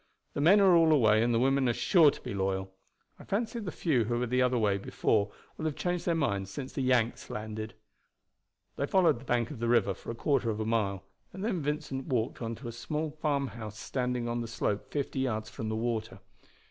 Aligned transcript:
The 0.33 0.41
men 0.41 0.59
are 0.59 0.75
all 0.75 0.91
away, 0.91 1.21
and 1.21 1.31
the 1.31 1.37
women 1.37 1.69
are 1.69 1.73
sure 1.73 2.09
to 2.09 2.21
be 2.21 2.33
loyal. 2.33 2.73
I 3.19 3.23
fancy 3.23 3.59
the 3.59 3.71
few 3.71 4.05
who 4.05 4.17
were 4.17 4.25
the 4.25 4.41
other 4.41 4.57
way 4.57 4.79
before 4.79 5.31
will 5.57 5.65
have 5.65 5.75
changed 5.75 6.07
their 6.07 6.15
minds 6.15 6.49
since 6.49 6.73
the 6.73 6.81
Yanks 6.81 7.29
landed." 7.29 7.75
They 8.77 8.87
followed 8.87 9.19
the 9.19 9.25
bank 9.25 9.51
of 9.51 9.59
the 9.59 9.67
river 9.69 9.93
for 9.93 10.09
a 10.09 10.15
quarter 10.15 10.49
of 10.49 10.59
a 10.59 10.65
mile, 10.65 11.03
and 11.33 11.45
then 11.45 11.61
Vincent 11.61 12.07
walked 12.07 12.41
on 12.41 12.55
to 12.55 12.67
a 12.67 12.71
small 12.71 13.11
farmhouse 13.11 13.77
standing 13.77 14.27
on 14.27 14.41
the 14.41 14.47
slope 14.47 14.89
fifty 14.89 15.19
yards 15.19 15.51
from 15.51 15.69
the 15.69 15.75
water. 15.75 16.17